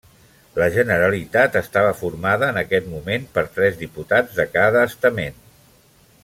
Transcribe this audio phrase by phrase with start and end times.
[0.59, 5.39] La Generalitat estava formada en aquest moment per tres diputats de cada estament.